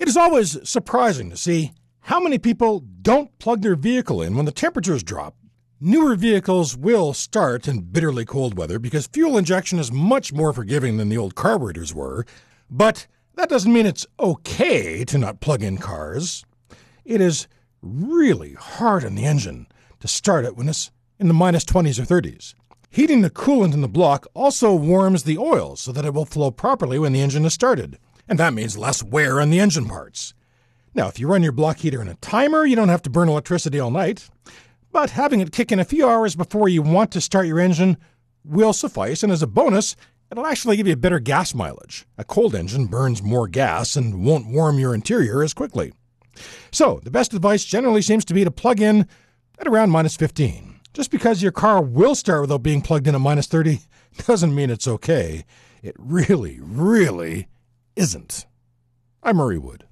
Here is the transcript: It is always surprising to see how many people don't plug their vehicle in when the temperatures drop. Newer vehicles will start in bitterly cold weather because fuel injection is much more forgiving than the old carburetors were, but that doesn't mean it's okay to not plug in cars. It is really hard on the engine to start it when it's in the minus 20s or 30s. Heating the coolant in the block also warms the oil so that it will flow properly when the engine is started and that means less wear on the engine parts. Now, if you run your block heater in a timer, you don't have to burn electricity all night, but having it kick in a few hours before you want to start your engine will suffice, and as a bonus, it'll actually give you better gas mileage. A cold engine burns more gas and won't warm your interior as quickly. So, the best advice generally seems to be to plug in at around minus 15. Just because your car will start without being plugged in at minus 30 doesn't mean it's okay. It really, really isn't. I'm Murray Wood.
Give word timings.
It 0.00 0.08
is 0.08 0.16
always 0.16 0.56
surprising 0.66 1.28
to 1.28 1.36
see 1.36 1.72
how 2.00 2.20
many 2.20 2.38
people 2.38 2.80
don't 3.02 3.38
plug 3.38 3.60
their 3.60 3.76
vehicle 3.76 4.22
in 4.22 4.34
when 4.34 4.46
the 4.46 4.50
temperatures 4.50 5.02
drop. 5.02 5.36
Newer 5.78 6.16
vehicles 6.16 6.74
will 6.74 7.12
start 7.12 7.68
in 7.68 7.82
bitterly 7.82 8.24
cold 8.24 8.56
weather 8.56 8.78
because 8.78 9.06
fuel 9.08 9.36
injection 9.36 9.78
is 9.78 9.92
much 9.92 10.32
more 10.32 10.54
forgiving 10.54 10.96
than 10.96 11.10
the 11.10 11.18
old 11.18 11.34
carburetors 11.34 11.94
were, 11.94 12.24
but 12.70 13.06
that 13.34 13.50
doesn't 13.50 13.74
mean 13.74 13.84
it's 13.84 14.06
okay 14.18 15.04
to 15.04 15.18
not 15.18 15.42
plug 15.42 15.62
in 15.62 15.76
cars. 15.76 16.46
It 17.04 17.20
is 17.20 17.46
really 17.82 18.54
hard 18.54 19.04
on 19.04 19.16
the 19.16 19.26
engine 19.26 19.66
to 20.00 20.08
start 20.08 20.46
it 20.46 20.56
when 20.56 20.70
it's 20.70 20.90
in 21.18 21.28
the 21.28 21.34
minus 21.34 21.66
20s 21.66 21.98
or 21.98 22.20
30s. 22.20 22.54
Heating 22.88 23.20
the 23.20 23.28
coolant 23.28 23.74
in 23.74 23.82
the 23.82 23.86
block 23.86 24.26
also 24.32 24.74
warms 24.74 25.24
the 25.24 25.36
oil 25.36 25.76
so 25.76 25.92
that 25.92 26.06
it 26.06 26.14
will 26.14 26.24
flow 26.24 26.50
properly 26.50 26.98
when 26.98 27.12
the 27.12 27.20
engine 27.20 27.44
is 27.44 27.52
started 27.52 27.98
and 28.30 28.38
that 28.38 28.54
means 28.54 28.78
less 28.78 29.02
wear 29.02 29.40
on 29.40 29.50
the 29.50 29.58
engine 29.58 29.86
parts. 29.86 30.34
Now, 30.94 31.08
if 31.08 31.18
you 31.18 31.26
run 31.26 31.42
your 31.42 31.52
block 31.52 31.78
heater 31.78 32.00
in 32.00 32.08
a 32.08 32.14
timer, 32.14 32.64
you 32.64 32.76
don't 32.76 32.88
have 32.88 33.02
to 33.02 33.10
burn 33.10 33.28
electricity 33.28 33.80
all 33.80 33.90
night, 33.90 34.30
but 34.92 35.10
having 35.10 35.40
it 35.40 35.52
kick 35.52 35.72
in 35.72 35.80
a 35.80 35.84
few 35.84 36.08
hours 36.08 36.36
before 36.36 36.68
you 36.68 36.80
want 36.80 37.10
to 37.12 37.20
start 37.20 37.48
your 37.48 37.58
engine 37.58 37.98
will 38.44 38.72
suffice, 38.72 39.24
and 39.24 39.32
as 39.32 39.42
a 39.42 39.48
bonus, 39.48 39.96
it'll 40.30 40.46
actually 40.46 40.76
give 40.76 40.86
you 40.86 40.94
better 40.94 41.18
gas 41.18 41.54
mileage. 41.54 42.06
A 42.18 42.24
cold 42.24 42.54
engine 42.54 42.86
burns 42.86 43.20
more 43.20 43.48
gas 43.48 43.96
and 43.96 44.24
won't 44.24 44.46
warm 44.46 44.78
your 44.78 44.94
interior 44.94 45.42
as 45.42 45.52
quickly. 45.52 45.92
So, 46.70 47.00
the 47.02 47.10
best 47.10 47.34
advice 47.34 47.64
generally 47.64 48.02
seems 48.02 48.24
to 48.26 48.34
be 48.34 48.44
to 48.44 48.50
plug 48.52 48.80
in 48.80 49.08
at 49.58 49.66
around 49.66 49.90
minus 49.90 50.16
15. 50.16 50.78
Just 50.94 51.10
because 51.10 51.42
your 51.42 51.52
car 51.52 51.82
will 51.82 52.14
start 52.14 52.42
without 52.42 52.62
being 52.62 52.80
plugged 52.80 53.08
in 53.08 53.14
at 53.16 53.20
minus 53.20 53.48
30 53.48 53.80
doesn't 54.26 54.54
mean 54.54 54.70
it's 54.70 54.88
okay. 54.88 55.44
It 55.82 55.96
really, 55.98 56.60
really 56.62 57.48
isn't. 57.96 58.46
I'm 59.22 59.36
Murray 59.36 59.58
Wood. 59.58 59.84